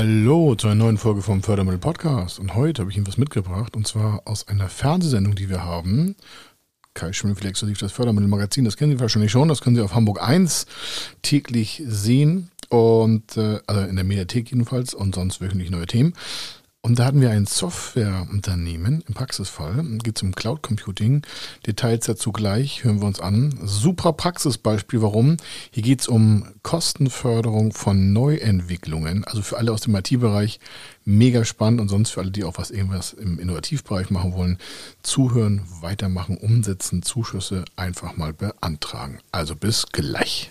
Hallo 0.00 0.54
zu 0.54 0.68
einer 0.68 0.76
neuen 0.76 0.96
Folge 0.96 1.22
vom 1.22 1.42
Fördermittel 1.42 1.80
Podcast. 1.80 2.38
Und 2.38 2.54
heute 2.54 2.82
habe 2.82 2.90
ich 2.92 2.96
Ihnen 2.96 3.08
was 3.08 3.16
mitgebracht 3.18 3.74
und 3.74 3.84
zwar 3.84 4.22
aus 4.26 4.46
einer 4.46 4.68
Fernsehsendung, 4.68 5.34
die 5.34 5.50
wir 5.50 5.64
haben. 5.64 6.14
Kai 6.94 7.12
Schmidt, 7.12 7.44
exklusiv 7.44 7.78
das 7.78 7.90
Fördermittel 7.90 8.28
Magazin, 8.28 8.64
das 8.64 8.76
kennen 8.76 8.92
Sie 8.92 9.00
wahrscheinlich 9.00 9.32
schon. 9.32 9.48
Das 9.48 9.60
können 9.60 9.74
Sie 9.74 9.82
auf 9.82 9.96
Hamburg 9.96 10.22
1 10.22 10.66
täglich 11.22 11.82
sehen 11.84 12.52
und 12.68 13.36
äh, 13.36 13.58
also 13.66 13.80
in 13.88 13.96
der 13.96 14.04
Mediathek 14.04 14.52
jedenfalls 14.52 14.94
und 14.94 15.16
sonst 15.16 15.40
wöchentlich 15.40 15.70
neue 15.70 15.86
Themen. 15.86 16.14
Und 16.88 16.98
da 16.98 17.04
hatten 17.04 17.20
wir 17.20 17.30
ein 17.30 17.44
Softwareunternehmen 17.44 19.04
im 19.06 19.12
Praxisfall, 19.12 19.84
geht 20.02 20.16
es 20.16 20.22
um 20.22 20.34
Cloud 20.34 20.62
Computing. 20.62 21.20
Details 21.66 22.06
dazu 22.06 22.32
gleich, 22.32 22.82
hören 22.82 23.00
wir 23.00 23.06
uns 23.06 23.20
an. 23.20 23.58
Super 23.62 24.14
Praxisbeispiel, 24.14 25.02
warum? 25.02 25.36
Hier 25.70 25.82
geht 25.82 26.00
es 26.00 26.08
um 26.08 26.46
Kostenförderung 26.62 27.74
von 27.74 28.14
Neuentwicklungen, 28.14 29.24
also 29.24 29.42
für 29.42 29.58
alle 29.58 29.70
aus 29.70 29.82
dem 29.82 29.96
IT-Bereich 29.96 30.60
mega 31.04 31.44
spannend 31.44 31.82
und 31.82 31.88
sonst 31.88 32.12
für 32.12 32.20
alle, 32.20 32.30
die 32.30 32.44
auch 32.44 32.56
was 32.56 32.70
irgendwas 32.70 33.12
im 33.12 33.38
Innovativbereich 33.38 34.08
machen 34.08 34.32
wollen, 34.32 34.56
zuhören, 35.02 35.60
weitermachen, 35.82 36.38
umsetzen, 36.38 37.02
Zuschüsse 37.02 37.66
einfach 37.76 38.16
mal 38.16 38.32
beantragen. 38.32 39.18
Also 39.30 39.56
bis 39.56 39.88
gleich. 39.92 40.50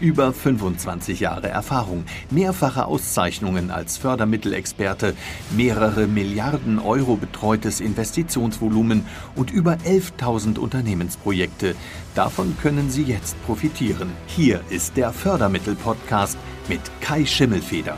Über 0.00 0.32
25 0.32 1.20
Jahre 1.20 1.48
Erfahrung, 1.48 2.04
mehrfache 2.30 2.86
Auszeichnungen 2.86 3.70
als 3.70 3.96
Fördermittelexperte, 3.96 5.14
mehrere 5.56 6.06
Milliarden 6.06 6.80
Euro 6.80 7.16
betreutes 7.16 7.80
Investitionsvolumen 7.80 9.06
und 9.36 9.52
über 9.52 9.74
11.000 9.86 10.58
Unternehmensprojekte. 10.58 11.76
Davon 12.14 12.56
können 12.60 12.90
Sie 12.90 13.04
jetzt 13.04 13.40
profitieren. 13.46 14.10
Hier 14.26 14.60
ist 14.68 14.96
der 14.96 15.12
Fördermittel-Podcast 15.12 16.38
mit 16.68 16.80
Kai 17.00 17.24
Schimmelfeder. 17.24 17.96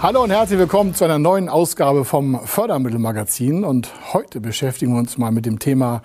Hallo 0.00 0.22
und 0.22 0.30
herzlich 0.30 0.60
willkommen 0.60 0.94
zu 0.94 1.04
einer 1.04 1.18
neuen 1.18 1.48
Ausgabe 1.48 2.04
vom 2.04 2.38
Fördermittelmagazin. 2.44 3.64
Und 3.64 3.90
heute 4.12 4.40
beschäftigen 4.40 4.92
wir 4.92 5.00
uns 5.00 5.18
mal 5.18 5.32
mit 5.32 5.46
dem 5.46 5.58
Thema 5.58 6.02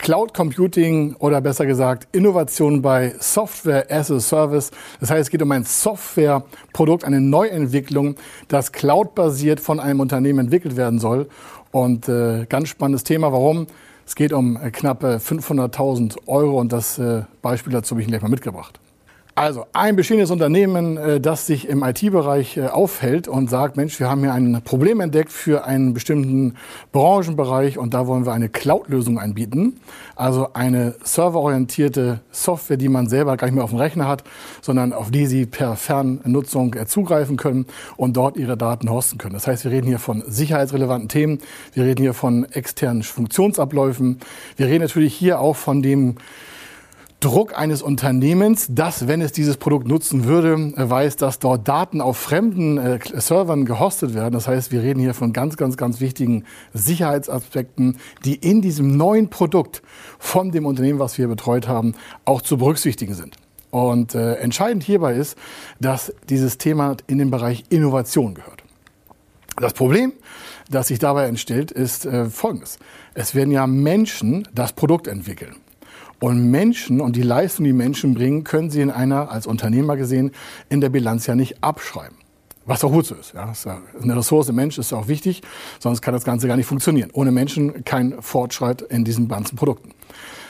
Cloud 0.00 0.32
Computing 0.32 1.14
oder 1.18 1.42
besser 1.42 1.66
gesagt 1.66 2.08
Innovation 2.12 2.80
bei 2.80 3.14
Software 3.18 3.86
as 3.90 4.10
a 4.10 4.18
Service. 4.18 4.70
Das 4.98 5.10
heißt, 5.10 5.20
es 5.20 5.30
geht 5.30 5.42
um 5.42 5.52
ein 5.52 5.64
Softwareprodukt, 5.64 7.04
eine 7.04 7.20
Neuentwicklung, 7.20 8.16
das 8.48 8.72
cloud-basiert 8.72 9.60
von 9.60 9.78
einem 9.78 10.00
Unternehmen 10.00 10.38
entwickelt 10.38 10.76
werden 10.76 10.98
soll. 10.98 11.28
Und 11.70 12.08
äh, 12.08 12.46
ganz 12.48 12.68
spannendes 12.68 13.04
Thema. 13.04 13.30
Warum? 13.30 13.66
Es 14.06 14.14
geht 14.14 14.32
um 14.32 14.56
äh, 14.56 14.70
knappe 14.70 15.18
500.000 15.18 16.16
Euro 16.26 16.58
und 16.58 16.72
das 16.72 16.98
äh, 16.98 17.24
Beispiel 17.42 17.72
dazu 17.72 17.94
habe 17.94 18.00
ich 18.00 18.08
gleich 18.08 18.22
mal 18.22 18.28
mitgebracht. 18.28 18.80
Also 19.34 19.66
ein 19.72 19.94
bestehendes 19.94 20.30
Unternehmen, 20.30 20.96
äh, 20.96 21.20
das 21.20 21.46
sich 21.46 21.68
im 21.68 21.84
IT-Bereich 21.84 22.56
äh, 22.56 22.66
aufhält 22.66 23.28
und 23.28 23.48
sagt, 23.48 23.76
Mensch, 23.76 24.00
wir 24.00 24.10
haben 24.10 24.20
hier 24.20 24.34
ein 24.34 24.60
Problem 24.64 25.00
entdeckt 25.00 25.30
für 25.30 25.64
einen 25.64 25.94
bestimmten 25.94 26.56
Branchenbereich 26.92 27.78
und 27.78 27.94
da 27.94 28.06
wollen 28.06 28.26
wir 28.26 28.32
eine 28.32 28.48
Cloud-Lösung 28.48 29.18
anbieten. 29.18 29.80
Also 30.16 30.48
eine 30.52 30.96
serverorientierte 31.04 32.20
Software, 32.32 32.76
die 32.76 32.88
man 32.88 33.08
selber 33.08 33.36
gar 33.36 33.46
nicht 33.46 33.54
mehr 33.54 33.64
auf 33.64 33.70
dem 33.70 33.78
Rechner 33.78 34.08
hat, 34.08 34.24
sondern 34.62 34.92
auf 34.92 35.10
die 35.10 35.26
Sie 35.26 35.46
per 35.46 35.76
Fernnutzung 35.76 36.74
äh, 36.74 36.86
zugreifen 36.86 37.36
können 37.36 37.66
und 37.96 38.16
dort 38.16 38.36
Ihre 38.36 38.56
Daten 38.56 38.90
hosten 38.90 39.18
können. 39.18 39.34
Das 39.34 39.46
heißt, 39.46 39.64
wir 39.64 39.70
reden 39.70 39.86
hier 39.86 40.00
von 40.00 40.24
sicherheitsrelevanten 40.26 41.08
Themen, 41.08 41.38
wir 41.72 41.84
reden 41.84 42.02
hier 42.02 42.14
von 42.14 42.44
externen 42.50 43.04
Funktionsabläufen, 43.04 44.18
wir 44.56 44.66
reden 44.66 44.82
natürlich 44.82 45.14
hier 45.14 45.40
auch 45.40 45.56
von 45.56 45.82
dem 45.82 46.16
Druck 47.20 47.56
eines 47.56 47.82
Unternehmens, 47.82 48.66
das, 48.70 49.06
wenn 49.06 49.20
es 49.20 49.32
dieses 49.32 49.58
Produkt 49.58 49.86
nutzen 49.86 50.24
würde, 50.24 50.72
weiß, 50.74 51.16
dass 51.16 51.38
dort 51.38 51.68
Daten 51.68 52.00
auf 52.00 52.16
fremden 52.16 52.78
äh, 52.78 52.98
Servern 53.14 53.66
gehostet 53.66 54.14
werden. 54.14 54.32
Das 54.32 54.48
heißt, 54.48 54.72
wir 54.72 54.82
reden 54.82 55.00
hier 55.00 55.12
von 55.12 55.34
ganz, 55.34 55.58
ganz, 55.58 55.76
ganz 55.76 56.00
wichtigen 56.00 56.44
Sicherheitsaspekten, 56.72 57.98
die 58.24 58.36
in 58.36 58.62
diesem 58.62 58.96
neuen 58.96 59.28
Produkt 59.28 59.82
von 60.18 60.50
dem 60.50 60.64
Unternehmen, 60.64 60.98
was 60.98 61.18
wir 61.18 61.28
betreut 61.28 61.68
haben, 61.68 61.94
auch 62.24 62.40
zu 62.40 62.56
berücksichtigen 62.56 63.12
sind. 63.12 63.36
Und 63.70 64.14
äh, 64.14 64.36
entscheidend 64.36 64.82
hierbei 64.82 65.14
ist, 65.14 65.36
dass 65.78 66.14
dieses 66.30 66.56
Thema 66.56 66.96
in 67.06 67.18
den 67.18 67.30
Bereich 67.30 67.64
Innovation 67.68 68.34
gehört. 68.34 68.64
Das 69.56 69.74
Problem, 69.74 70.14
das 70.70 70.88
sich 70.88 70.98
dabei 70.98 71.26
entstellt, 71.26 71.70
ist 71.70 72.06
äh, 72.06 72.30
folgendes. 72.30 72.78
Es 73.12 73.34
werden 73.34 73.50
ja 73.50 73.66
Menschen 73.66 74.48
das 74.54 74.72
Produkt 74.72 75.06
entwickeln. 75.06 75.56
Und 76.20 76.50
Menschen 76.50 77.00
und 77.00 77.16
die 77.16 77.22
Leistung, 77.22 77.64
die 77.64 77.72
Menschen 77.72 78.14
bringen, 78.14 78.44
können 78.44 78.70
sie 78.70 78.82
in 78.82 78.90
einer, 78.90 79.30
als 79.30 79.46
Unternehmer 79.46 79.96
gesehen, 79.96 80.32
in 80.68 80.80
der 80.80 80.90
Bilanz 80.90 81.26
ja 81.26 81.34
nicht 81.34 81.64
abschreiben. 81.64 82.16
Was 82.66 82.84
auch 82.84 82.92
gut 82.92 83.06
so 83.06 83.14
ist. 83.14 83.32
Ja. 83.32 83.52
eine 84.02 84.16
Ressource 84.16 84.52
Mensch 84.52 84.78
ist 84.78 84.92
auch 84.92 85.08
wichtig, 85.08 85.42
sonst 85.78 86.02
kann 86.02 86.12
das 86.12 86.24
Ganze 86.24 86.46
gar 86.46 86.56
nicht 86.56 86.66
funktionieren. 86.66 87.10
Ohne 87.12 87.32
Menschen 87.32 87.84
kein 87.84 88.20
Fortschritt 88.20 88.82
in 88.82 89.04
diesen 89.04 89.28
ganzen 89.28 89.56
Produkten. 89.56 89.90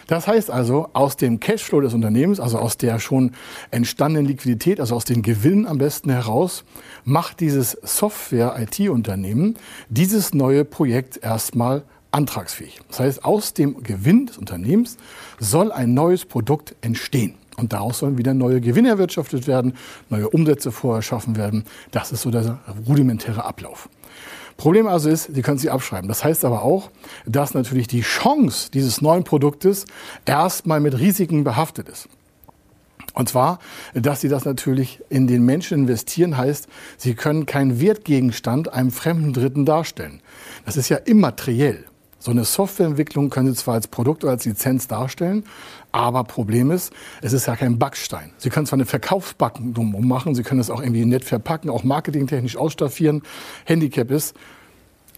Das 0.09 0.27
heißt 0.27 0.51
also, 0.51 0.91
aus 0.93 1.17
dem 1.17 1.39
Cashflow 1.39 1.81
des 1.81 1.95
Unternehmens, 1.95 2.41
also 2.41 2.59
aus 2.59 2.77
der 2.77 2.99
schon 2.99 3.31
entstandenen 3.71 4.27
Liquidität, 4.27 4.81
also 4.81 4.97
aus 4.97 5.05
den 5.05 5.23
Gewinnen 5.23 5.67
am 5.67 5.79
besten 5.79 6.11
heraus, 6.11 6.65
macht 7.05 7.39
dieses 7.39 7.79
Software-IT-Unternehmen 7.83 9.57
dieses 9.89 10.35
neue 10.35 10.65
Projekt 10.65 11.23
erstmal 11.23 11.85
antragsfähig. 12.11 12.81
Das 12.89 13.01
heißt, 13.01 13.25
aus 13.25 13.55
dem 13.55 13.83
Gewinn 13.83 14.27
des 14.27 14.39
Unternehmens 14.39 14.97
soll 15.39 15.73
ein 15.73 15.95
neues 15.95 16.25
Produkt 16.25 16.75
entstehen. 16.81 17.35
Und 17.57 17.73
daraus 17.73 17.99
sollen 17.99 18.17
wieder 18.17 18.33
neue 18.33 18.61
Gewinne 18.61 18.89
erwirtschaftet 18.89 19.47
werden, 19.47 19.75
neue 20.09 20.29
Umsätze 20.31 20.73
vorher 20.73 21.03
werden. 21.37 21.65
Das 21.91 22.11
ist 22.11 22.23
so 22.23 22.31
der 22.31 22.59
rudimentäre 22.87 23.45
Ablauf. 23.45 23.89
Problem 24.57 24.87
also 24.87 25.09
ist, 25.09 25.35
Sie 25.35 25.43
können 25.43 25.59
sie 25.59 25.71
abschreiben. 25.71 26.09
Das 26.09 26.25
heißt 26.25 26.45
aber 26.45 26.63
auch, 26.63 26.91
dass 27.27 27.55
natürlich 27.55 27.87
die 27.87 28.03
Chance 28.03 28.71
dieses 28.71 29.01
neuen 29.01 29.25
Produktes 29.25 29.85
erstmal 30.25 30.81
mit 30.81 30.99
Risiken 30.99 31.45
behaftet 31.45 31.89
ist. 31.89 32.09
Und 33.15 33.29
zwar, 33.29 33.59
dass 33.95 34.21
Sie 34.21 34.29
das 34.29 34.45
natürlich 34.45 35.01
in 35.09 35.27
den 35.27 35.45
Menschen 35.45 35.81
investieren, 35.81 36.37
heißt, 36.37 36.69
Sie 36.97 37.15
können 37.15 37.47
keinen 37.47 37.81
Wertgegenstand 37.81 38.73
einem 38.73 38.91
fremden 38.91 39.33
Dritten 39.33 39.65
darstellen. 39.65 40.23
Das 40.65 40.77
ist 40.77 40.89
ja 40.89 40.97
immateriell. 40.97 41.87
So 42.23 42.31
eine 42.31 42.45
Softwareentwicklung 42.45 43.31
können 43.31 43.49
Sie 43.49 43.55
zwar 43.55 43.75
als 43.75 43.89
Produkt 43.89 44.25
oder 44.25 44.35
als 44.35 44.45
Lizenz 44.45 44.87
darstellen, 44.87 45.45
aber 45.91 46.25
Problem 46.25 46.71
ist, 46.71 46.93
es 47.23 47.33
ist 47.33 47.47
ja 47.47 47.57
kein 47.57 47.79
Backstein. 47.79 48.31
Sie 48.37 48.51
können 48.51 48.67
zwar 48.67 48.77
eine 48.77 48.85
Verkaufsbacken 48.85 49.73
drumherum 49.73 50.07
machen, 50.07 50.35
Sie 50.35 50.43
können 50.43 50.61
es 50.61 50.69
auch 50.69 50.83
irgendwie 50.83 51.07
nett 51.07 51.25
verpacken, 51.25 51.71
auch 51.71 51.83
marketingtechnisch 51.83 52.59
ausstaffieren. 52.59 53.23
Handicap 53.65 54.11
ist, 54.11 54.37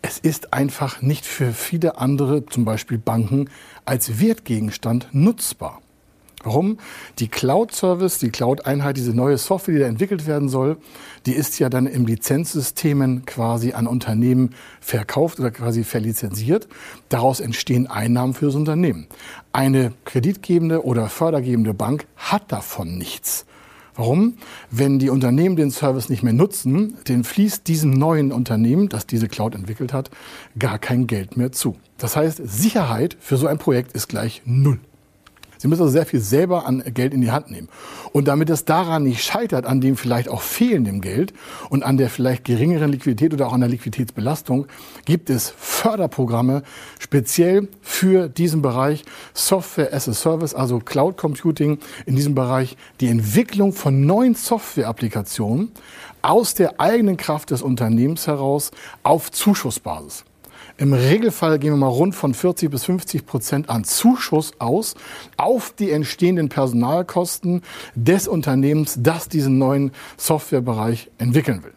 es 0.01 0.21
ist 0.21 0.53
einfach 0.53 1.03
nicht 1.03 1.27
für 1.27 1.53
viele 1.53 1.99
andere, 1.99 2.47
zum 2.47 2.65
Beispiel 2.65 2.99
Banken, 2.99 3.51
als 3.85 4.21
Wertgegenstand 4.21 5.09
nutzbar. 5.11 5.82
Warum? 6.45 6.79
Die 7.19 7.29
Cloud-Service, 7.29 8.19
die 8.19 8.31
Cloud-Einheit, 8.31 8.97
diese 8.97 9.15
neue 9.15 9.39
Software, 9.39 9.75
die 9.75 9.81
da 9.81 9.87
entwickelt 9.87 10.27
werden 10.27 10.49
soll, 10.49 10.77
die 11.27 11.33
ist 11.33 11.59
ja 11.59 11.69
dann 11.69 11.87
im 11.87 12.07
Lizenzsystemen 12.07 13.25
quasi 13.27 13.73
an 13.73 13.87
Unternehmen 13.87 14.55
verkauft 14.81 15.39
oder 15.39 15.51
quasi 15.51 15.85
verlizenziert. 15.85 16.69
Daraus 17.09 17.41
entstehen 17.41 17.87
Einnahmen 17.87 18.35
für 18.35 18.47
das 18.47 18.55
Unternehmen. 18.55 19.07
Eine 19.53 19.93
kreditgebende 20.05 20.85
oder 20.85 21.09
fördergebende 21.09 21.75
Bank 21.75 22.07
hat 22.17 22.51
davon 22.51 22.99
nichts. 22.99 23.47
Warum? 23.95 24.39
Wenn 24.71 24.99
die 24.99 25.11
Unternehmen 25.11 25.57
den 25.57 25.71
Service 25.71 26.09
nicht 26.09 26.23
mehr 26.23 26.33
nutzen, 26.33 26.97
den 27.09 27.25
fließt 27.25 27.69
diesem 27.69 27.91
neuen 27.91 28.33
Unternehmen, 28.33 28.89
das 28.89 29.07
diese 29.07 29.29
Cloud 29.29 29.55
entwickelt 29.55 29.93
hat, 29.93 30.11
gar 30.59 30.79
kein 30.79 31.07
Geld 31.07 31.37
mehr 31.37 31.53
zu. 31.53 31.77
Das 31.99 32.17
heißt, 32.17 32.41
Sicherheit 32.43 33.17
für 33.21 33.37
so 33.37 33.47
ein 33.47 33.59
Projekt 33.59 33.93
ist 33.93 34.09
gleich 34.09 34.43
null. 34.47 34.81
Sie 35.63 35.69
müssen 35.69 35.83
also 35.83 35.93
sehr 35.93 36.07
viel 36.07 36.19
selber 36.19 36.67
an 36.67 36.83
Geld 36.93 37.15
in 37.15 37.21
die 37.21 37.31
Hand 37.31 37.53
nehmen. 37.53 37.69
Und 38.11 38.27
damit 38.27 38.51
es 38.51 38.65
daran 38.65 39.05
nicht 39.05 39.23
scheitert, 39.23 39.65
an 39.65 39.81
dem 39.81 39.97
vielleicht 39.97 40.29
auch 40.29 40.43
fehlenden 40.43 41.01
Geld 41.01 41.33
und 41.71 41.85
an 41.85 41.97
der 41.97 42.11
vielleicht 42.11 42.43
geringeren 42.43 42.91
Liquidität 42.91 43.33
oder 43.33 43.47
auch 43.47 43.53
an 43.53 43.61
der 43.61 43.69
Liquiditätsbelastung, 43.69 44.67
gibt 45.05 45.31
es 45.31 45.55
Förderprogramme 45.57 46.65
speziell 46.99 47.69
für 47.81 48.29
diesen 48.29 48.61
Bereich 48.61 49.05
Software 49.35 49.95
as 49.95 50.09
a 50.09 50.15
Service, 50.15 50.53
also 50.53 50.81
Cloud 50.81 51.17
Computing 51.17 51.79
in 52.07 52.17
diesem 52.17 52.35
Bereich, 52.35 52.77
die 53.01 53.07
Entwicklung 53.07 53.73
von 53.73 54.05
neuen 54.05 54.35
Software-Applikationen 54.35 55.71
aus 56.23 56.55
der 56.55 56.81
eigenen 56.81 57.17
Kraft 57.17 57.53
des 57.53 57.63
Unternehmens 57.63 58.27
heraus 58.27 58.73
auf 59.05 59.31
Zuschussbasis. 59.31 60.25
Im 60.79 60.93
Regelfall 60.93 61.59
gehen 61.59 61.73
wir 61.73 61.77
mal 61.77 61.89
rund 61.89 62.15
von 62.15 62.35
40 62.35 62.71
bis 62.71 62.85
50 62.85 63.27
Prozent 63.27 63.69
an 63.69 63.85
Zuschuss 63.85 64.53
aus 64.59 64.95
auf 65.37 65.73
die 65.79 65.91
entstehenden 65.91 66.49
Personalkosten 66.49 67.63
des 67.95 68.27
Unternehmens, 68.27 68.99
das 69.01 69.29
diesen 69.29 69.59
neuen 69.59 69.93
Softwarebereich 70.17 71.11
entwickeln 71.19 71.63
will. 71.63 71.73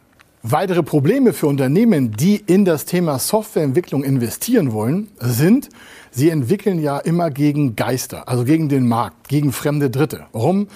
Weitere 0.47 0.83
Probleme 0.83 1.33
für 1.33 1.47
Unternehmen, 1.47 2.11
die 2.11 2.35
in 2.35 2.65
das 2.65 2.85
Thema 2.85 3.17
Softwareentwicklung 3.17 4.03
investieren 4.03 4.73
wollen, 4.73 5.09
sind, 5.19 5.69
sie 6.11 6.29
entwickeln 6.29 6.79
ja 6.79 6.99
immer 6.99 7.31
gegen 7.31 7.75
Geister, 7.75 8.29
also 8.29 8.43
gegen 8.43 8.69
den 8.69 8.87
Markt, 8.87 9.27
gegen 9.27 9.51
fremde 9.51 9.89
Dritte. 9.89 10.27
Warum? 10.33 10.67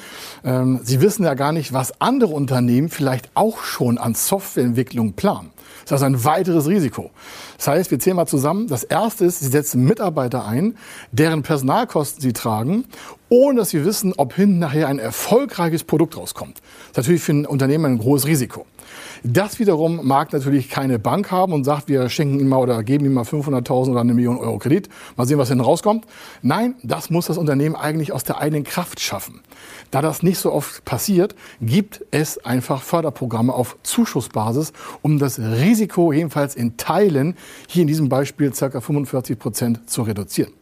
Ähm, 0.44 0.80
sie 0.82 1.02
wissen 1.02 1.24
ja 1.24 1.36
gar 1.36 1.52
nicht, 1.52 1.72
was 1.72 2.02
andere 2.02 2.34
Unternehmen 2.34 2.90
vielleicht 2.90 3.30
auch 3.36 3.62
schon 3.62 4.00
an 4.00 4.16
Softwareentwicklung 4.16 5.14
planen. 5.14 5.52
Das 5.90 6.02
ist 6.02 6.06
ein 6.06 6.24
weiteres 6.24 6.68
Risiko. 6.68 7.10
Das 7.58 7.68
heißt, 7.68 7.92
wir 7.92 7.98
zählen 7.98 8.16
mal 8.16 8.28
zusammen. 8.28 8.68
Das 8.68 8.84
erste 8.84 9.26
ist, 9.26 9.40
Sie 9.40 9.48
setzen 9.48 9.84
Mitarbeiter 9.84 10.46
ein, 10.46 10.78
deren 11.12 11.42
Personalkosten 11.42 12.22
Sie 12.22 12.32
tragen, 12.32 12.86
ohne 13.28 13.62
dass 13.62 13.72
Sie 13.72 13.84
wissen, 13.84 14.14
ob 14.16 14.34
hinten 14.34 14.60
nachher 14.60 14.88
ein 14.88 15.00
erfolgreiches 15.00 15.84
Produkt 15.84 16.16
rauskommt. 16.16 16.58
Das 16.60 16.92
ist 16.92 16.98
natürlich 16.98 17.24
für 17.24 17.32
ein 17.32 17.46
Unternehmen 17.48 17.86
ein 17.86 17.98
großes 17.98 18.28
Risiko. 18.28 18.68
Das 19.24 19.60
wiederum 19.60 20.08
mag 20.08 20.32
natürlich 20.34 20.70
keine 20.70 21.00
Bank 21.00 21.32
haben 21.32 21.54
und 21.54 21.64
sagt, 21.64 21.88
wir 21.88 22.10
schenken 22.10 22.40
ihm 22.40 22.48
mal 22.48 22.58
oder 22.58 22.84
geben 22.84 23.06
ihm 23.06 23.14
mal 23.14 23.24
500.000 23.24 23.92
oder 23.92 24.02
eine 24.02 24.14
Million 24.14 24.38
Euro 24.38 24.58
Kredit. 24.58 24.90
Mal 25.18 25.28
sehen, 25.28 25.38
was 25.38 25.50
hinten 25.50 25.64
rauskommt. 25.64 26.06
Nein, 26.42 26.76
das 26.84 27.10
muss 27.10 27.28
das 27.28 27.38
Unternehmen 27.38 27.76
eigentlich 27.76 28.12
aus 28.12 28.24
der 28.24 28.40
eigenen 28.40 28.64
Kraft 28.64 29.00
schaffen. 29.00 29.42
Da 29.92 30.02
das 30.02 30.24
nicht 30.24 30.38
so 30.38 30.52
oft 30.52 30.86
passiert, 30.86 31.36
gibt 31.62 32.06
es 32.12 32.44
einfach 32.46 32.82
Förderprogramme 32.82 33.54
auf 33.54 33.78
Zuschussbasis, 33.84 34.74
um 35.02 35.20
das 35.20 35.40
Risiko 35.40 36.14
jedenfalls 36.14 36.56
in 36.56 36.78
Teilen, 36.78 37.36
hier 37.68 37.82
in 37.82 37.88
diesem 37.88 38.10
Beispiel 38.10 38.52
ca. 38.52 38.80
45 38.80 39.38
Prozent, 39.38 39.90
zu 39.90 40.04
reduzieren. 40.04 40.54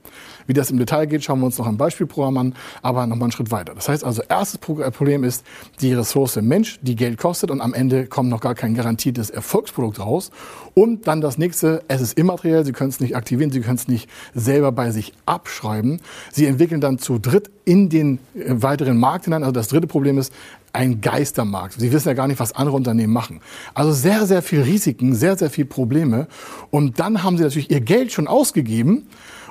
Wie 0.48 0.54
das 0.54 0.72
im 0.72 0.78
Detail 0.78 1.06
geht, 1.06 1.24
schauen 1.24 1.40
wir 1.40 1.46
uns 1.46 1.58
noch 1.58 1.68
ein 1.68 1.78
Beispielprogramm 1.78 2.38
an, 2.38 2.56
aber 2.82 3.06
nochmal 3.06 3.26
einen 3.26 3.32
Schritt 3.32 3.52
weiter. 3.52 3.76
Das 3.76 3.90
heißt 3.90 4.04
also, 4.04 4.22
erstes 4.28 4.60
äh, 4.80 4.92
Problem 4.92 5.24
ist 5.24 5.46
die 5.82 5.94
Ressource 5.94 6.38
Mensch, 6.38 6.80
die 6.82 6.96
Geld 6.96 7.18
kostet 7.18 7.52
und 7.52 7.62
am 7.62 7.74
Ende 7.74 8.08
kommt 8.08 8.30
noch 8.30 8.40
gar 8.40 8.56
kein 8.56 8.74
garantiertes 8.74 9.30
Erfolgsprodukt 9.30 10.00
raus. 10.00 10.32
Und 10.74 11.08
dann 11.08 11.22
das 11.22 11.38
nächste, 11.38 11.84
es 11.88 12.02
ist 12.02 12.18
immateriell, 12.18 12.64
Sie 12.66 12.72
können 12.72 12.90
es 12.90 13.00
nicht 13.00 13.16
aktivieren, 13.16 13.52
Sie 13.52 13.62
können 13.62 13.78
es 13.78 13.88
nicht 13.88 14.10
selber 14.34 14.72
bei 14.72 14.92
sich 14.92 15.14
abschreiben. 15.26 16.02
Sie 16.32 16.46
entwickeln 16.46 16.82
dann 16.82 17.00
zu 17.00 17.20
dritt 17.20 17.50
in 17.66 17.90
den 17.90 18.20
äh, 18.36 18.46
weiteren 18.48 18.98
Markt 18.98 19.26
hinein. 19.26 19.44
Also 19.44 19.52
das 19.52 19.68
dritte 19.68 19.88
Problem 19.88 20.18
ist, 20.18 20.32
ein 20.74 21.02
Geistermarkt. 21.02 21.80
Sie 21.80 21.92
wissen 21.92 22.08
ja 22.08 22.14
gar 22.14 22.28
nicht, 22.28 22.40
was 22.40 22.54
andere 22.54 22.76
Unternehmen 22.76 23.12
machen. 23.12 23.42
Also 23.74 23.92
sehr, 23.92 24.28
sehr 24.28 24.42
viel 24.44 24.62
Risiken, 24.62 25.16
sehr, 25.16 25.36
sehr 25.36 25.50
viel 25.50 25.66
Probleme. 25.66 26.28
Und 26.70 27.00
dann 27.00 27.24
haben 27.24 27.38
Sie 27.38 27.44
natürlich 27.44 27.72
Ihr 27.72 27.82
Geld 27.82 28.12
schon 28.12 28.28
ausgegeben 28.28 29.08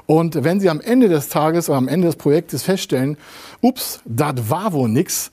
und 0.06 0.44
wenn 0.44 0.61
Sie 0.61 0.70
am 0.70 0.81
Ende 0.81 1.08
des 1.08 1.29
Tages 1.29 1.69
oder 1.69 1.79
am 1.79 1.88
Ende 1.88 2.06
des 2.06 2.17
Projektes 2.17 2.62
feststellen, 2.62 3.17
ups, 3.61 4.00
das 4.05 4.49
war 4.49 4.73
wohl 4.73 4.88
nix, 4.88 5.31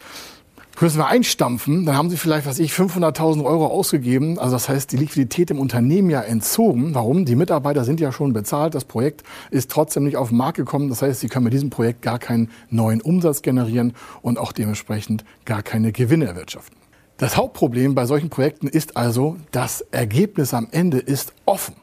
müssen 0.81 0.97
wir 0.97 1.07
einstampfen, 1.07 1.85
dann 1.85 1.95
haben 1.95 2.09
Sie 2.09 2.17
vielleicht, 2.17 2.45
was 2.45 2.59
ich, 2.59 2.73
500.000 2.73 3.45
Euro 3.45 3.67
ausgegeben. 3.67 4.37
Also 4.37 4.55
das 4.55 4.67
heißt, 4.67 4.91
die 4.91 4.97
Liquidität 4.97 5.51
im 5.51 5.59
Unternehmen 5.59 6.09
ja 6.09 6.21
entzogen. 6.21 6.93
Warum? 6.93 7.25
Die 7.25 7.35
Mitarbeiter 7.35 7.85
sind 7.85 7.99
ja 7.99 8.11
schon 8.11 8.33
bezahlt. 8.33 8.75
Das 8.75 8.83
Projekt 8.83 9.23
ist 9.49 9.71
trotzdem 9.71 10.03
nicht 10.03 10.17
auf 10.17 10.29
den 10.29 10.37
Markt 10.37 10.57
gekommen. 10.57 10.89
Das 10.89 11.01
heißt, 11.01 11.21
Sie 11.21 11.29
können 11.29 11.45
mit 11.45 11.53
diesem 11.53 11.69
Projekt 11.69 12.01
gar 12.01 12.19
keinen 12.19 12.49
neuen 12.69 13.01
Umsatz 13.01 13.41
generieren 13.41 13.93
und 14.21 14.37
auch 14.37 14.51
dementsprechend 14.51 15.23
gar 15.45 15.63
keine 15.63 15.91
Gewinne 15.91 16.25
erwirtschaften. 16.25 16.75
Das 17.17 17.37
Hauptproblem 17.37 17.95
bei 17.95 18.05
solchen 18.05 18.29
Projekten 18.29 18.67
ist 18.67 18.97
also, 18.97 19.37
das 19.51 19.81
Ergebnis 19.91 20.53
am 20.53 20.67
Ende 20.71 20.97
ist 20.97 21.33
offen. 21.45 21.75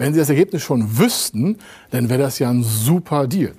Wenn 0.00 0.14
Sie 0.14 0.18
das 0.18 0.30
Ergebnis 0.30 0.62
schon 0.62 0.96
wüssten, 0.96 1.58
dann 1.90 2.08
wäre 2.08 2.22
das 2.22 2.38
ja 2.38 2.48
ein 2.48 2.62
super 2.62 3.26
Deal. 3.26 3.52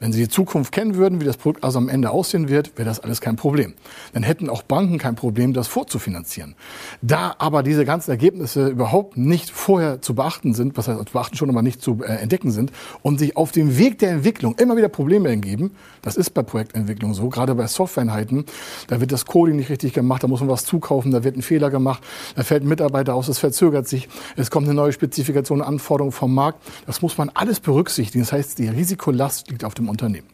Wenn 0.00 0.12
Sie 0.12 0.20
die 0.22 0.28
Zukunft 0.28 0.72
kennen 0.72 0.96
würden, 0.96 1.20
wie 1.20 1.26
das 1.26 1.36
Produkt 1.36 1.62
also 1.62 1.78
am 1.78 1.90
Ende 1.90 2.10
aussehen 2.10 2.48
wird, 2.48 2.76
wäre 2.78 2.88
das 2.88 3.00
alles 3.00 3.20
kein 3.20 3.36
Problem. 3.36 3.74
Dann 4.14 4.22
hätten 4.22 4.48
auch 4.48 4.62
Banken 4.62 4.96
kein 4.96 5.14
Problem, 5.14 5.52
das 5.52 5.68
vorzufinanzieren. 5.68 6.54
Da 7.02 7.34
aber 7.38 7.62
diese 7.62 7.84
ganzen 7.84 8.10
Ergebnisse 8.10 8.68
überhaupt 8.68 9.18
nicht 9.18 9.50
vorher 9.50 10.00
zu 10.00 10.14
beachten 10.14 10.54
sind, 10.54 10.78
was 10.78 10.88
heißt 10.88 10.98
zu 11.06 11.12
beachten 11.12 11.36
schon, 11.36 11.50
aber 11.50 11.60
nicht 11.60 11.82
zu 11.82 11.98
äh, 12.02 12.14
entdecken 12.14 12.50
sind 12.50 12.72
und 13.02 13.18
sich 13.18 13.36
auf 13.36 13.52
dem 13.52 13.76
Weg 13.76 13.98
der 13.98 14.10
Entwicklung 14.12 14.54
immer 14.56 14.74
wieder 14.74 14.88
Probleme 14.88 15.28
ergeben, 15.28 15.72
das 16.00 16.16
ist 16.16 16.30
bei 16.30 16.42
Projektentwicklung 16.42 17.12
so, 17.12 17.28
gerade 17.28 17.54
bei 17.54 17.66
Softwareeinheiten, 17.66 18.46
da 18.86 19.00
wird 19.00 19.12
das 19.12 19.26
Coding 19.26 19.56
nicht 19.56 19.68
richtig 19.68 19.92
gemacht, 19.92 20.22
da 20.22 20.28
muss 20.28 20.40
man 20.40 20.48
was 20.48 20.64
zukaufen, 20.64 21.12
da 21.12 21.24
wird 21.24 21.36
ein 21.36 21.42
Fehler 21.42 21.68
gemacht, 21.68 22.02
da 22.36 22.42
fällt 22.42 22.62
ein 22.62 22.68
Mitarbeiter 22.68 23.14
aus, 23.14 23.28
es 23.28 23.38
verzögert 23.38 23.86
sich, 23.86 24.08
es 24.36 24.50
kommt 24.50 24.66
eine 24.66 24.74
neue 24.74 24.92
Spezifikation, 24.92 25.60
eine 25.60 25.68
Anforderung 25.68 26.10
vom 26.10 26.34
Markt. 26.34 26.62
Das 26.86 27.02
muss 27.02 27.18
man 27.18 27.30
alles 27.34 27.60
berücksichtigen. 27.60 28.24
Das 28.24 28.32
heißt, 28.32 28.58
die 28.58 28.68
Risikolast 28.68 29.50
liegt 29.50 29.64
auf 29.64 29.74
dem 29.74 29.89
Unternehmen. 29.90 30.28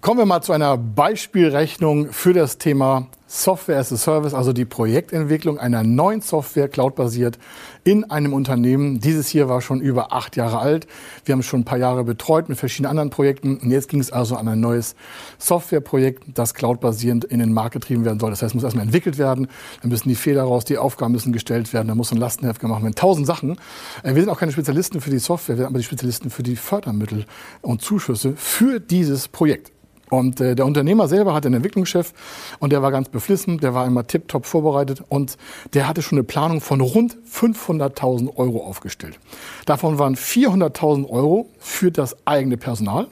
Kommen 0.00 0.18
wir 0.20 0.26
mal 0.26 0.42
zu 0.42 0.52
einer 0.52 0.76
Beispielrechnung 0.76 2.12
für 2.12 2.32
das 2.32 2.58
Thema 2.58 3.08
Software 3.30 3.78
as 3.78 3.92
a 3.92 3.98
Service, 3.98 4.32
also 4.32 4.54
die 4.54 4.64
Projektentwicklung 4.64 5.58
einer 5.58 5.84
neuen 5.84 6.22
Software, 6.22 6.66
cloudbasiert, 6.66 7.38
in 7.84 8.10
einem 8.10 8.32
Unternehmen. 8.32 9.00
Dieses 9.00 9.28
hier 9.28 9.50
war 9.50 9.60
schon 9.60 9.80
über 9.82 10.14
acht 10.14 10.34
Jahre 10.36 10.58
alt. 10.58 10.86
Wir 11.26 11.34
haben 11.34 11.40
es 11.40 11.46
schon 11.46 11.60
ein 11.60 11.64
paar 11.64 11.78
Jahre 11.78 12.04
betreut 12.04 12.48
mit 12.48 12.58
verschiedenen 12.58 12.90
anderen 12.90 13.10
Projekten. 13.10 13.58
Und 13.58 13.70
jetzt 13.70 13.88
ging 13.88 14.00
es 14.00 14.10
also 14.10 14.36
an 14.36 14.48
ein 14.48 14.60
neues 14.60 14.96
Softwareprojekt, 15.38 16.24
das 16.34 16.54
cloudbasierend 16.54 17.26
in 17.26 17.38
den 17.38 17.52
Markt 17.52 17.74
getrieben 17.74 18.06
werden 18.06 18.18
soll. 18.18 18.30
Das 18.30 18.40
heißt, 18.40 18.50
es 18.50 18.54
muss 18.54 18.64
erstmal 18.64 18.86
entwickelt 18.86 19.18
werden, 19.18 19.48
dann 19.82 19.90
müssen 19.90 20.08
die 20.08 20.14
Fehler 20.14 20.44
raus, 20.44 20.64
die 20.64 20.78
Aufgaben 20.78 21.12
müssen 21.12 21.32
gestellt 21.32 21.74
werden, 21.74 21.88
dann 21.88 21.98
muss 21.98 22.10
ein 22.12 22.18
Lastenheft 22.18 22.60
gemacht 22.60 22.82
werden. 22.82 22.94
Tausend 22.94 23.26
Sachen. 23.26 23.58
Äh, 24.02 24.14
wir 24.14 24.22
sind 24.22 24.30
auch 24.30 24.38
keine 24.38 24.52
Spezialisten 24.52 25.02
für 25.02 25.10
die 25.10 25.18
Software, 25.18 25.56
wir 25.56 25.64
sind 25.64 25.66
aber 25.66 25.78
die 25.78 25.84
Spezialisten 25.84 26.30
für 26.30 26.42
die 26.42 26.56
Fördermittel 26.56 27.26
und 27.60 27.82
Zuschüsse 27.82 28.34
für 28.36 28.80
dieses 28.80 29.28
Projekt. 29.28 29.72
Und 30.10 30.40
äh, 30.40 30.54
der 30.54 30.66
Unternehmer 30.66 31.08
selber 31.08 31.34
hatte 31.34 31.48
einen 31.48 31.56
Entwicklungschef 31.56 32.12
und 32.58 32.72
der 32.72 32.82
war 32.82 32.90
ganz 32.90 33.08
beflissen, 33.08 33.58
der 33.58 33.74
war 33.74 33.86
immer 33.86 34.06
tiptop 34.06 34.46
vorbereitet 34.46 35.02
und 35.08 35.36
der 35.74 35.88
hatte 35.88 36.02
schon 36.02 36.18
eine 36.18 36.24
Planung 36.24 36.60
von 36.60 36.80
rund 36.80 37.16
500.000 37.30 38.36
Euro 38.36 38.64
aufgestellt. 38.64 39.18
Davon 39.66 39.98
waren 39.98 40.16
400.000 40.16 41.08
Euro 41.08 41.48
für 41.58 41.90
das 41.90 42.16
eigene 42.26 42.56
Personal. 42.56 43.06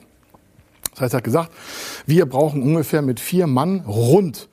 Das 0.91 1.01
heißt, 1.01 1.13
er 1.13 1.17
hat 1.17 1.23
gesagt, 1.23 1.51
wir 2.07 2.25
brauchen 2.25 2.63
ungefähr 2.63 3.01
mit 3.01 3.19
vier 3.19 3.45
Mann 3.45 3.81
rund 3.81 4.49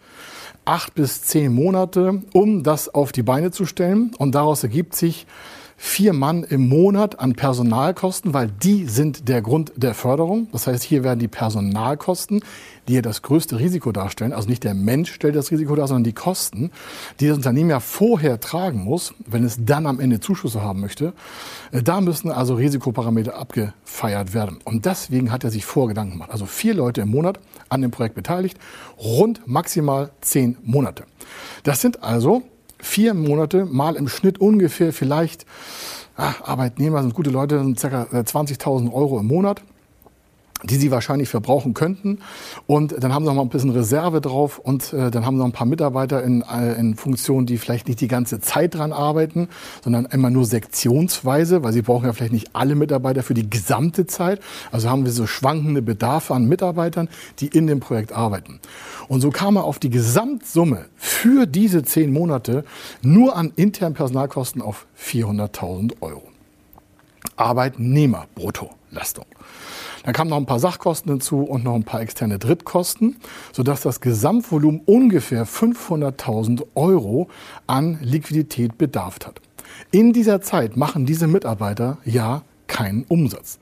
acht 0.66 0.94
bis 0.94 1.22
zehn 1.22 1.52
Monate, 1.52 2.22
um 2.32 2.62
das 2.62 2.94
auf 2.94 3.12
die 3.12 3.22
Beine 3.22 3.50
zu 3.50 3.66
stellen. 3.66 4.12
Und 4.18 4.34
daraus 4.34 4.62
ergibt 4.62 4.94
sich 4.94 5.26
vier 5.76 6.12
Mann 6.12 6.44
im 6.44 6.68
Monat 6.68 7.18
an 7.20 7.34
Personalkosten, 7.34 8.34
weil 8.34 8.48
die 8.48 8.86
sind 8.86 9.28
der 9.28 9.42
Grund 9.42 9.72
der 9.76 9.94
Förderung. 9.94 10.48
Das 10.52 10.66
heißt, 10.66 10.82
hier 10.82 11.04
werden 11.04 11.18
die 11.18 11.28
Personalkosten, 11.28 12.42
die 12.88 12.94
ja 12.94 13.02
das 13.02 13.22
größte 13.22 13.58
Risiko 13.58 13.92
darstellen, 13.92 14.32
also 14.32 14.48
nicht 14.48 14.64
der 14.64 14.74
Mensch 14.74 15.12
stellt 15.12 15.36
das 15.36 15.50
Risiko 15.50 15.74
dar, 15.74 15.88
sondern 15.88 16.04
die 16.04 16.12
Kosten, 16.12 16.70
die 17.20 17.28
das 17.28 17.36
Unternehmen 17.36 17.70
ja 17.70 17.80
vorher 17.80 18.40
tragen 18.40 18.84
muss, 18.84 19.14
wenn 19.26 19.44
es 19.44 19.56
dann 19.64 19.86
am 19.86 20.00
Ende 20.00 20.20
Zuschüsse 20.20 20.62
haben 20.62 20.80
möchte. 20.80 21.12
Äh, 21.72 21.82
da 21.82 22.00
müssen 22.00 22.30
also 22.30 22.54
Risikoparameter 22.54 23.36
abgefeiert 23.36 24.34
werden. 24.34 24.58
Und 24.64 24.86
deswegen 24.86 25.32
hat 25.32 25.44
er 25.44 25.50
sich 25.50 25.64
Vorgedanken 25.64 26.12
gemacht. 26.12 26.30
Also 26.30 26.46
vier 26.46 26.74
Leute 26.74 27.00
im 27.00 27.10
Monat 27.10 27.40
an 27.68 27.82
dem 27.82 27.90
Projekt 27.90 28.14
beteiligt, 28.14 28.58
rund 28.98 29.46
maximal 29.46 30.10
zehn 30.20 30.56
Monate. 30.62 31.04
Das 31.62 31.80
sind 31.80 32.02
also 32.02 32.42
vier 32.84 33.14
Monate 33.14 33.64
mal 33.64 33.96
im 33.96 34.08
Schnitt 34.08 34.40
ungefähr 34.40 34.92
vielleicht, 34.92 35.46
ach, 36.16 36.42
Arbeitnehmer 36.42 37.02
sind 37.02 37.14
gute 37.14 37.30
Leute, 37.30 37.58
sind 37.58 37.80
ca. 37.80 38.02
20.000 38.02 38.92
Euro 38.92 39.18
im 39.18 39.26
Monat 39.26 39.62
die 40.64 40.76
sie 40.76 40.90
wahrscheinlich 40.90 41.28
verbrauchen 41.28 41.74
könnten. 41.74 42.20
Und 42.66 42.94
dann 43.02 43.12
haben 43.12 43.24
sie 43.24 43.28
noch 43.28 43.36
mal 43.36 43.42
ein 43.42 43.48
bisschen 43.48 43.70
Reserve 43.70 44.20
drauf 44.20 44.58
und 44.58 44.92
äh, 44.92 45.10
dann 45.10 45.26
haben 45.26 45.36
sie 45.36 45.40
noch 45.40 45.46
ein 45.46 45.52
paar 45.52 45.66
Mitarbeiter 45.66 46.22
in, 46.22 46.42
äh, 46.42 46.74
in 46.74 46.96
Funktionen, 46.96 47.46
die 47.46 47.58
vielleicht 47.58 47.86
nicht 47.88 48.00
die 48.00 48.08
ganze 48.08 48.40
Zeit 48.40 48.74
dran 48.74 48.92
arbeiten, 48.92 49.48
sondern 49.82 50.06
immer 50.06 50.30
nur 50.30 50.44
sektionsweise, 50.44 51.62
weil 51.62 51.72
sie 51.72 51.82
brauchen 51.82 52.06
ja 52.06 52.12
vielleicht 52.12 52.32
nicht 52.32 52.50
alle 52.54 52.74
Mitarbeiter 52.74 53.22
für 53.22 53.34
die 53.34 53.48
gesamte 53.48 54.06
Zeit. 54.06 54.40
Also 54.72 54.88
haben 54.88 55.04
wir 55.04 55.12
so 55.12 55.26
schwankende 55.26 55.82
Bedarfe 55.82 56.34
an 56.34 56.46
Mitarbeitern, 56.46 57.08
die 57.40 57.48
in 57.48 57.66
dem 57.66 57.80
Projekt 57.80 58.12
arbeiten. 58.12 58.60
Und 59.08 59.20
so 59.20 59.30
kam 59.30 59.56
er 59.56 59.64
auf 59.64 59.78
die 59.78 59.90
Gesamtsumme 59.90 60.86
für 60.96 61.46
diese 61.46 61.82
zehn 61.82 62.12
Monate 62.12 62.64
nur 63.02 63.36
an 63.36 63.52
internen 63.56 63.94
Personalkosten 63.94 64.62
auf 64.62 64.86
400.000 64.98 65.94
Euro. 66.00 66.22
Arbeitnehmer 67.36 68.26
brutto. 68.34 68.70
Vorbelastung. 68.94 69.26
Dann 70.04 70.12
kamen 70.12 70.30
noch 70.30 70.36
ein 70.36 70.46
paar 70.46 70.60
Sachkosten 70.60 71.10
hinzu 71.10 71.40
und 71.40 71.64
noch 71.64 71.74
ein 71.74 71.84
paar 71.84 72.00
externe 72.00 72.38
Drittkosten, 72.38 73.16
sodass 73.52 73.80
das 73.80 74.00
Gesamtvolumen 74.00 74.82
ungefähr 74.84 75.46
500.000 75.46 76.64
Euro 76.74 77.28
an 77.66 77.98
Liquidität 78.02 78.78
bedarf 78.78 79.18
hat. 79.24 79.40
In 79.90 80.12
dieser 80.12 80.40
Zeit 80.40 80.76
machen 80.76 81.06
diese 81.06 81.26
Mitarbeiter 81.26 81.98
ja 82.04 82.42
keinen 82.66 83.04
Umsatz. 83.04 83.58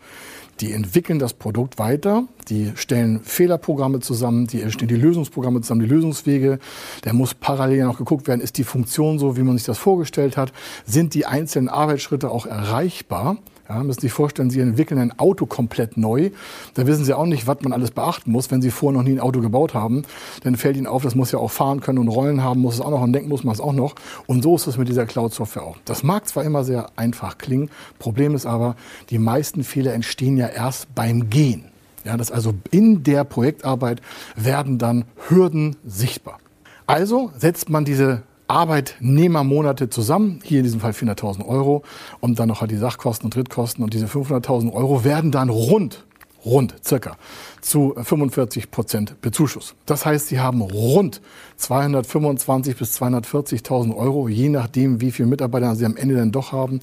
Die 0.61 0.73
entwickeln 0.73 1.19
das 1.19 1.33
Produkt 1.35 1.79
weiter, 1.79 2.25
die 2.49 2.73
stellen 2.77 3.21
Fehlerprogramme 3.25 4.01
zusammen, 4.01 4.47
die 4.47 4.71
stellen 4.71 4.89
die 4.89 4.97
Lösungsprogramme 4.97 5.61
zusammen, 5.61 5.81
die 5.81 5.89
Lösungswege. 5.89 6.59
Da 7.03 7.12
muss 7.12 7.35
parallel 7.35 7.85
noch 7.85 7.99
geguckt 7.99 8.29
werden, 8.29 8.41
ist 8.41 8.59
die 8.59 8.65
Funktion 8.65 9.19
so, 9.19 9.37
wie 9.37 9.43
man 9.43 9.57
sich 9.57 9.67
das 9.67 9.79
vorgestellt 9.79 10.37
hat? 10.37 10.53
Sind 10.85 11.15
die 11.15 11.27
einzelnen 11.27 11.69
Arbeitsschritte 11.69 12.31
auch 12.31 12.47
erreichbar? 12.47 13.39
Ja, 13.75 13.83
müssen 13.83 14.00
Sie 14.00 14.07
sich 14.09 14.12
vorstellen, 14.12 14.50
Sie 14.50 14.61
entwickeln 14.61 15.00
ein 15.00 15.19
Auto 15.19 15.47
komplett 15.47 15.97
neu. 15.97 16.31
Da 16.75 16.87
wissen 16.87 17.07
Sie 17.07 17.14
auch 17.14 17.25
nicht, 17.25 17.47
was 17.47 17.62
man 17.62 17.73
alles 17.73 17.91
beachten 17.91 18.31
muss, 18.31 18.50
wenn 18.50 18.61
Sie 18.61 18.71
vorher 18.71 18.99
noch 18.99 19.07
nie 19.07 19.12
ein 19.12 19.21
Auto 19.21 19.41
gebaut 19.41 19.73
haben. 19.73 20.02
Dann 20.43 20.57
fällt 20.57 20.76
Ihnen 20.76 20.87
auf, 20.87 21.02
das 21.02 21.14
muss 21.14 21.33
ja 21.33 21.38
auch 21.38 21.50
fahren 21.50 21.81
können 21.81 21.99
und 21.99 22.09
Rollen 22.09 22.43
haben, 22.43 22.61
muss 22.61 22.75
es 22.75 22.81
auch 22.83 22.91
noch 22.91 23.00
und 23.00 23.14
denken 23.14 23.31
muss 23.31 23.45
man 23.45 23.55
es 23.55 23.61
auch 23.61 23.73
noch. 23.73 23.95
Und 24.26 24.43
so 24.43 24.57
ist 24.57 24.67
es 24.67 24.76
mit 24.76 24.88
dieser 24.88 25.07
Cloud-Software 25.07 25.62
auch. 25.62 25.76
Das 25.87 26.02
mag 26.02 26.29
zwar 26.29 26.45
immer 26.45 26.64
sehr 26.64 26.91
einfach 26.97 27.38
klingen, 27.38 27.71
Problem 27.99 28.35
ist 28.35 28.45
aber, 28.45 28.76
die 29.09 29.19
meisten 29.19 29.64
Fehler 29.64 29.95
entstehen 29.95 30.37
ja 30.37 30.49
erst 30.49 30.95
beim 30.95 31.31
Gehen. 31.31 31.64
Ja, 32.05 32.17
das 32.17 32.31
also 32.31 32.52
in 32.71 33.05
der 33.05 33.25
Projektarbeit 33.25 34.02
werden 34.37 34.76
dann 34.76 35.05
Hürden 35.29 35.76
sichtbar. 35.87 36.41
Also 36.87 37.31
setzt 37.38 37.71
man 37.71 37.85
diese 37.85 38.23
Arbeitnehmermonate 38.52 39.88
zusammen, 39.88 40.40
hier 40.44 40.59
in 40.59 40.64
diesem 40.64 40.80
Fall 40.80 40.92
400.000 40.92 41.47
Euro 41.47 41.82
und 42.21 42.38
dann 42.38 42.49
noch 42.49 42.61
halt 42.61 42.71
die 42.71 42.76
Sachkosten 42.76 43.25
und 43.25 43.35
Drittkosten 43.35 43.82
und 43.82 43.94
diese 43.94 44.06
500.000 44.06 44.71
Euro 44.75 45.04
werden 45.04 45.30
dann 45.30 45.49
rund, 45.49 46.04
rund 46.44 46.75
circa 46.85 47.16
zu 47.62 47.94
45 47.97 48.71
Prozent 48.71 49.23
Bezuschuss. 49.23 49.75
Das 49.87 50.04
heißt, 50.04 50.28
Sie 50.28 50.38
haben 50.38 50.61
rund 50.61 51.23
225 51.56 52.76
bis 52.76 53.00
240.000 53.00 53.97
Euro, 53.97 54.28
je 54.28 54.50
nachdem, 54.50 55.00
wie 55.00 55.12
viele 55.12 55.28
Mitarbeiter 55.28 55.75
Sie 55.75 55.87
am 55.87 55.97
Ende 55.97 56.16
dann 56.16 56.30
doch 56.30 56.52
haben, 56.52 56.80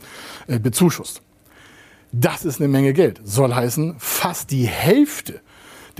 äh, 0.47 0.57
bezuschusst. 0.57 1.21
Das 2.11 2.45
ist 2.45 2.59
eine 2.59 2.67
Menge 2.67 2.93
Geld. 2.93 3.21
Soll 3.23 3.53
heißen, 3.53 3.93
fast 3.99 4.49
die 4.49 4.65
Hälfte 4.65 5.39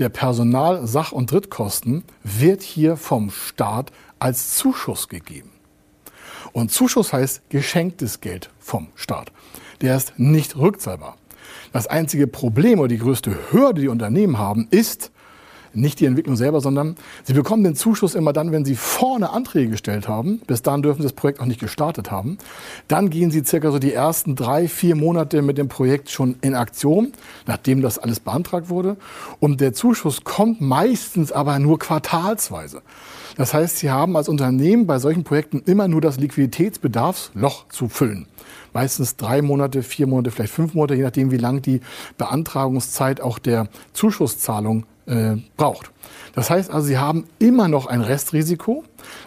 der 0.00 0.08
Personal-, 0.08 0.84
Sach- 0.88 1.12
und 1.12 1.30
Drittkosten 1.30 2.02
wird 2.24 2.62
hier 2.62 2.96
vom 2.96 3.30
Staat 3.30 3.92
als 4.18 4.56
Zuschuss 4.56 5.06
gegeben. 5.06 5.50
Und 6.52 6.70
Zuschuss 6.70 7.12
heißt 7.12 7.48
geschenktes 7.50 8.20
Geld 8.20 8.50
vom 8.58 8.88
Staat. 8.94 9.32
Der 9.80 9.96
ist 9.96 10.18
nicht 10.18 10.56
rückzahlbar. 10.56 11.16
Das 11.72 11.86
einzige 11.86 12.26
Problem 12.26 12.78
oder 12.80 12.88
die 12.88 12.98
größte 12.98 13.36
Hürde, 13.50 13.80
die 13.80 13.88
Unternehmen 13.88 14.38
haben, 14.38 14.68
ist, 14.70 15.10
nicht 15.72 16.00
die 16.00 16.06
Entwicklung 16.06 16.36
selber, 16.36 16.60
sondern 16.60 16.96
sie 17.24 17.32
bekommen 17.32 17.64
den 17.64 17.74
Zuschuss 17.74 18.14
immer 18.14 18.32
dann, 18.32 18.52
wenn 18.52 18.64
sie 18.64 18.76
vorne 18.76 19.30
Anträge 19.30 19.70
gestellt 19.70 20.08
haben. 20.08 20.40
Bis 20.46 20.62
dann 20.62 20.82
dürfen 20.82 21.02
sie 21.02 21.08
das 21.08 21.12
Projekt 21.12 21.40
auch 21.40 21.46
nicht 21.46 21.60
gestartet 21.60 22.10
haben. 22.10 22.38
Dann 22.88 23.10
gehen 23.10 23.30
sie 23.30 23.44
circa 23.44 23.70
so 23.70 23.78
die 23.78 23.92
ersten 23.92 24.36
drei, 24.36 24.68
vier 24.68 24.96
Monate 24.96 25.42
mit 25.42 25.58
dem 25.58 25.68
Projekt 25.68 26.10
schon 26.10 26.36
in 26.40 26.54
Aktion, 26.54 27.12
nachdem 27.46 27.82
das 27.82 27.98
alles 27.98 28.20
beantragt 28.20 28.68
wurde. 28.68 28.96
Und 29.38 29.60
der 29.60 29.72
Zuschuss 29.72 30.24
kommt 30.24 30.60
meistens 30.60 31.32
aber 31.32 31.58
nur 31.58 31.78
quartalsweise. 31.78 32.82
Das 33.36 33.54
heißt, 33.54 33.78
Sie 33.78 33.90
haben 33.90 34.16
als 34.16 34.28
Unternehmen 34.28 34.86
bei 34.86 34.98
solchen 34.98 35.24
Projekten 35.24 35.62
immer 35.64 35.88
nur 35.88 36.00
das 36.00 36.18
Liquiditätsbedarfsloch 36.18 37.68
zu 37.68 37.88
füllen. 37.88 38.26
Meistens 38.72 39.16
drei 39.16 39.42
Monate, 39.42 39.82
vier 39.82 40.06
Monate, 40.06 40.30
vielleicht 40.30 40.52
fünf 40.52 40.74
Monate, 40.74 40.94
je 40.94 41.02
nachdem, 41.02 41.30
wie 41.30 41.36
lang 41.36 41.62
die 41.62 41.80
Beantragungszeit 42.18 43.20
auch 43.20 43.38
der 43.38 43.68
Zuschusszahlung 43.92 44.84
äh, 45.10 45.36
braucht. 45.56 45.90
Das 46.34 46.48
heißt 46.48 46.70
also, 46.70 46.86
Sie 46.86 46.98
haben 46.98 47.24
immer 47.38 47.68
noch 47.68 47.86
ein 47.86 48.00
Restrisiko, 48.00 48.84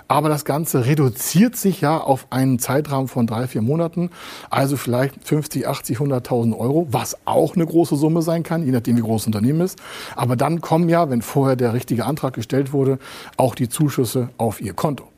aber 0.07 0.29
das 0.29 0.45
Ganze 0.45 0.85
reduziert 0.85 1.55
sich 1.57 1.81
ja 1.81 1.97
auf 1.97 2.27
einen 2.29 2.59
Zeitrahmen 2.59 3.07
von 3.07 3.27
drei, 3.27 3.47
vier 3.47 3.61
Monaten, 3.61 4.09
also 4.49 4.77
vielleicht 4.77 5.27
50, 5.27 5.67
80, 5.67 5.97
100.000 5.97 6.57
Euro, 6.57 6.87
was 6.89 7.17
auch 7.25 7.55
eine 7.55 7.65
große 7.65 7.97
Summe 7.97 8.21
sein 8.21 8.43
kann, 8.43 8.63
je 8.63 8.71
nachdem, 8.71 8.97
wie 8.97 9.01
groß 9.01 9.23
das 9.23 9.27
Unternehmen 9.27 9.61
ist. 9.61 9.77
Aber 10.15 10.35
dann 10.35 10.61
kommen 10.61 10.87
ja, 10.87 11.09
wenn 11.09 11.21
vorher 11.21 11.55
der 11.55 11.73
richtige 11.73 12.05
Antrag 12.05 12.33
gestellt 12.33 12.71
wurde, 12.71 12.99
auch 13.37 13.53
die 13.53 13.69
Zuschüsse 13.69 14.29
auf 14.37 14.61
Ihr 14.61 14.73
Konto. 14.73 15.12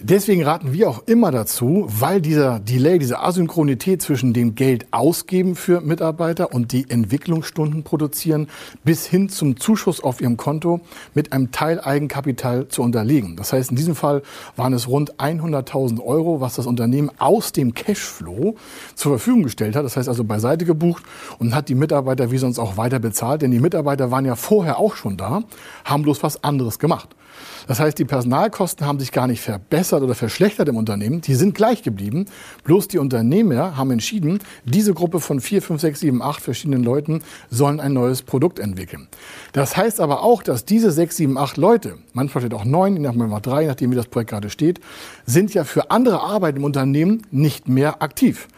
Deswegen 0.00 0.44
raten 0.44 0.72
wir 0.72 0.88
auch 0.88 1.02
immer 1.06 1.32
dazu, 1.32 1.86
weil 1.88 2.20
dieser 2.20 2.60
Delay, 2.60 3.00
diese 3.00 3.18
Asynchronität 3.18 4.00
zwischen 4.00 4.32
dem 4.32 4.54
Geld 4.54 4.86
ausgeben 4.92 5.56
für 5.56 5.80
Mitarbeiter 5.80 6.52
und 6.52 6.70
die 6.70 6.88
Entwicklungsstunden 6.88 7.82
produzieren 7.82 8.48
bis 8.84 9.06
hin 9.06 9.28
zum 9.28 9.58
Zuschuss 9.58 10.00
auf 10.00 10.20
ihrem 10.20 10.36
Konto 10.36 10.80
mit 11.14 11.32
einem 11.32 11.50
Teil 11.50 11.80
Eigenkapital 11.80 12.68
zu 12.68 12.82
unterlegen. 12.82 13.34
Das 13.34 13.52
heißt, 13.52 13.70
in 13.70 13.76
diesem 13.76 13.96
Fall 13.96 14.22
waren 14.54 14.72
es 14.72 14.86
rund 14.86 15.16
100.000 15.16 16.00
Euro, 16.00 16.40
was 16.40 16.54
das 16.54 16.66
Unternehmen 16.66 17.10
aus 17.18 17.50
dem 17.50 17.74
Cashflow 17.74 18.54
zur 18.94 19.12
Verfügung 19.12 19.42
gestellt 19.42 19.74
hat. 19.74 19.84
Das 19.84 19.96
heißt 19.96 20.08
also 20.08 20.22
beiseite 20.22 20.64
gebucht 20.64 21.02
und 21.40 21.56
hat 21.56 21.68
die 21.68 21.74
Mitarbeiter 21.74 22.30
wie 22.30 22.38
sonst 22.38 22.60
auch 22.60 22.76
weiter 22.76 23.00
bezahlt, 23.00 23.42
denn 23.42 23.50
die 23.50 23.60
Mitarbeiter 23.60 24.12
waren 24.12 24.24
ja 24.24 24.36
vorher 24.36 24.78
auch 24.78 24.94
schon 24.94 25.16
da, 25.16 25.42
haben 25.84 26.04
bloß 26.04 26.22
was 26.22 26.44
anderes 26.44 26.78
gemacht. 26.78 27.16
Das 27.66 27.80
heißt, 27.80 27.98
die 27.98 28.04
Personalkosten 28.04 28.86
haben 28.86 28.98
sich 28.98 29.12
gar 29.12 29.26
nicht 29.26 29.40
verbessert 29.40 30.02
oder 30.02 30.14
verschlechtert 30.14 30.68
im 30.68 30.76
Unternehmen. 30.76 31.20
Die 31.20 31.34
sind 31.34 31.54
gleich 31.54 31.82
geblieben. 31.82 32.26
Bloß 32.64 32.88
die 32.88 32.98
Unternehmer 32.98 33.76
haben 33.76 33.90
entschieden, 33.90 34.40
diese 34.64 34.94
Gruppe 34.94 35.20
von 35.20 35.40
vier, 35.40 35.62
fünf, 35.62 35.80
sechs, 35.80 36.00
sieben, 36.00 36.22
acht 36.22 36.40
verschiedenen 36.40 36.82
Leuten 36.82 37.22
sollen 37.50 37.80
ein 37.80 37.92
neues 37.92 38.22
Produkt 38.22 38.58
entwickeln. 38.58 39.08
Das 39.52 39.76
heißt 39.76 40.00
aber 40.00 40.22
auch, 40.22 40.42
dass 40.42 40.64
diese 40.64 40.90
sechs, 40.90 41.16
sieben, 41.16 41.38
acht 41.38 41.56
Leute, 41.56 41.98
manchmal 42.12 42.42
steht 42.42 42.54
auch 42.54 42.64
neun, 42.64 43.00
manchmal 43.00 43.40
drei, 43.40 43.66
nachdem 43.66 43.90
wie 43.90 43.96
das 43.96 44.06
Projekt 44.06 44.30
gerade 44.30 44.50
steht, 44.50 44.80
sind 45.26 45.54
ja 45.54 45.64
für 45.64 45.90
andere 45.90 46.20
Arbeit 46.20 46.56
im 46.56 46.64
Unternehmen 46.64 47.22
nicht 47.30 47.68
mehr 47.68 48.02
aktiv. 48.02 48.48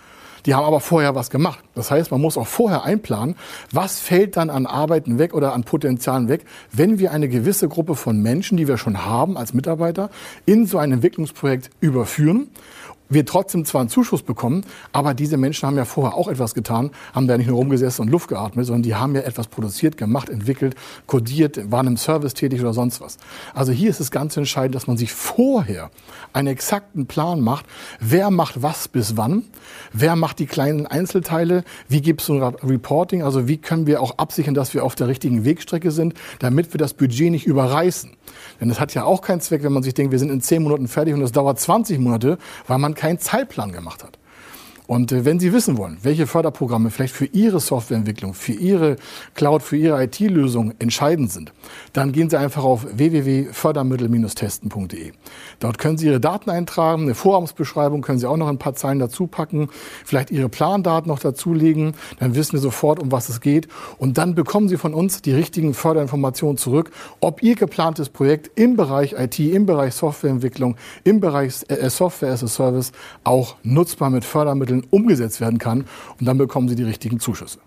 Die 0.46 0.54
haben 0.54 0.64
aber 0.64 0.80
vorher 0.80 1.14
was 1.14 1.30
gemacht. 1.30 1.60
Das 1.74 1.90
heißt, 1.90 2.10
man 2.10 2.20
muss 2.20 2.36
auch 2.36 2.46
vorher 2.46 2.84
einplanen, 2.84 3.36
was 3.72 4.00
fällt 4.00 4.36
dann 4.36 4.50
an 4.50 4.66
Arbeiten 4.66 5.18
weg 5.18 5.34
oder 5.34 5.52
an 5.52 5.64
Potenzialen 5.64 6.28
weg, 6.28 6.44
wenn 6.72 6.98
wir 6.98 7.12
eine 7.12 7.28
gewisse 7.28 7.68
Gruppe 7.68 7.94
von 7.94 8.20
Menschen, 8.22 8.56
die 8.56 8.68
wir 8.68 8.78
schon 8.78 9.04
haben 9.04 9.36
als 9.36 9.54
Mitarbeiter, 9.54 10.10
in 10.46 10.66
so 10.66 10.78
ein 10.78 10.92
Entwicklungsprojekt 10.92 11.70
überführen 11.80 12.48
wir 13.10 13.26
trotzdem 13.26 13.64
zwar 13.64 13.82
einen 13.82 13.90
Zuschuss 13.90 14.22
bekommen, 14.22 14.64
aber 14.92 15.14
diese 15.14 15.36
Menschen 15.36 15.66
haben 15.66 15.76
ja 15.76 15.84
vorher 15.84 16.16
auch 16.16 16.28
etwas 16.28 16.54
getan, 16.54 16.90
haben 17.12 17.26
da 17.26 17.36
nicht 17.36 17.48
nur 17.48 17.56
rumgesessen 17.56 18.04
und 18.04 18.10
Luft 18.10 18.28
geatmet, 18.28 18.66
sondern 18.66 18.82
die 18.82 18.94
haben 18.94 19.14
ja 19.14 19.22
etwas 19.22 19.48
produziert, 19.48 19.96
gemacht, 19.96 20.28
entwickelt, 20.28 20.76
kodiert, 21.06 21.70
waren 21.70 21.86
im 21.86 21.96
Service 21.96 22.34
tätig 22.34 22.60
oder 22.60 22.72
sonst 22.72 23.00
was. 23.00 23.18
Also 23.52 23.72
hier 23.72 23.90
ist 23.90 24.00
es 24.00 24.10
ganz 24.10 24.36
entscheidend, 24.36 24.74
dass 24.74 24.86
man 24.86 24.96
sich 24.96 25.12
vorher 25.12 25.90
einen 26.32 26.48
exakten 26.48 27.06
Plan 27.06 27.40
macht, 27.40 27.66
wer 27.98 28.30
macht 28.30 28.62
was 28.62 28.88
bis 28.88 29.16
wann, 29.16 29.44
wer 29.92 30.16
macht 30.16 30.38
die 30.38 30.46
kleinen 30.46 30.86
Einzelteile, 30.86 31.64
wie 31.88 32.00
gibt 32.00 32.20
es 32.20 32.28
so 32.28 32.34
ein 32.34 32.42
Reporting, 32.42 33.22
also 33.22 33.48
wie 33.48 33.58
können 33.58 33.86
wir 33.86 34.00
auch 34.00 34.18
absichern, 34.18 34.54
dass 34.54 34.72
wir 34.72 34.84
auf 34.84 34.94
der 34.94 35.08
richtigen 35.08 35.44
Wegstrecke 35.44 35.90
sind, 35.90 36.14
damit 36.38 36.72
wir 36.72 36.78
das 36.78 36.94
Budget 36.94 37.30
nicht 37.30 37.46
überreißen. 37.46 38.10
Denn 38.60 38.70
es 38.70 38.78
hat 38.78 38.94
ja 38.94 39.04
auch 39.04 39.22
keinen 39.22 39.40
Zweck, 39.40 39.62
wenn 39.62 39.72
man 39.72 39.82
sich 39.82 39.94
denkt, 39.94 40.12
wir 40.12 40.18
sind 40.18 40.30
in 40.30 40.40
zehn 40.40 40.62
Monaten 40.62 40.88
fertig 40.88 41.14
und 41.14 41.22
es 41.22 41.32
dauert 41.32 41.58
20 41.58 41.98
Monate, 41.98 42.38
weil 42.66 42.78
man 42.78 42.94
keinen 43.00 43.18
Zeitplan 43.18 43.72
gemacht 43.72 44.04
hat. 44.04 44.18
Und 44.90 45.12
äh, 45.12 45.24
wenn 45.24 45.38
Sie 45.38 45.52
wissen 45.52 45.78
wollen, 45.78 45.98
welche 46.02 46.26
Förderprogramme 46.26 46.90
vielleicht 46.90 47.14
für 47.14 47.26
Ihre 47.26 47.60
Softwareentwicklung, 47.60 48.34
für 48.34 48.54
Ihre 48.54 48.96
Cloud, 49.36 49.62
für 49.62 49.76
Ihre 49.76 50.02
IT-Lösung 50.02 50.74
entscheidend 50.80 51.30
sind, 51.30 51.52
dann 51.92 52.10
gehen 52.10 52.28
Sie 52.28 52.36
einfach 52.36 52.64
auf 52.64 52.84
www.fördermittel-testen.de. 52.90 55.12
Dort 55.60 55.78
können 55.78 55.96
Sie 55.96 56.06
Ihre 56.06 56.18
Daten 56.18 56.50
eintragen, 56.50 57.02
eine 57.02 57.14
Vorhabensbeschreibung 57.14 58.02
können 58.02 58.18
Sie 58.18 58.26
auch 58.26 58.36
noch 58.36 58.48
ein 58.48 58.58
paar 58.58 58.74
Zeilen 58.74 58.98
dazu 58.98 59.28
packen, 59.28 59.68
vielleicht 60.04 60.32
Ihre 60.32 60.48
Plandaten 60.48 61.08
noch 61.08 61.20
dazulegen, 61.20 61.94
dann 62.18 62.34
wissen 62.34 62.54
wir 62.54 62.60
sofort, 62.60 62.98
um 62.98 63.12
was 63.12 63.28
es 63.28 63.40
geht. 63.40 63.68
Und 63.98 64.18
dann 64.18 64.34
bekommen 64.34 64.68
Sie 64.68 64.76
von 64.76 64.92
uns 64.92 65.22
die 65.22 65.32
richtigen 65.32 65.72
Förderinformationen 65.72 66.56
zurück, 66.56 66.90
ob 67.20 67.44
Ihr 67.44 67.54
geplantes 67.54 68.08
Projekt 68.08 68.58
im 68.58 68.74
Bereich 68.74 69.12
IT, 69.12 69.38
im 69.38 69.66
Bereich 69.66 69.94
Softwareentwicklung, 69.94 70.74
im 71.04 71.20
Bereich 71.20 71.64
äh, 71.68 71.88
Software 71.90 72.32
as 72.32 72.42
a 72.42 72.48
Service 72.48 72.90
auch 73.22 73.54
nutzbar 73.62 74.10
mit 74.10 74.24
Fördermitteln 74.24 74.79
umgesetzt 74.90 75.40
werden 75.40 75.58
kann. 75.58 75.84
Und 76.18 76.26
dann 76.26 76.38
bekommen 76.38 76.68
Sie 76.68 76.76
die 76.76 76.84
richtigen 76.84 77.20
Zuschüsse. 77.20 77.58